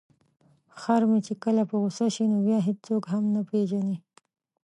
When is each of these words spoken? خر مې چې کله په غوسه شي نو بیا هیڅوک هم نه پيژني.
خر 0.79 1.01
مې 1.09 1.19
چې 1.27 1.33
کله 1.43 1.61
په 1.69 1.75
غوسه 1.81 2.07
شي 2.15 2.25
نو 2.31 2.37
بیا 2.47 2.57
هیڅوک 2.67 3.03
هم 3.13 3.23
نه 3.35 3.41
پيژني. 3.49 3.97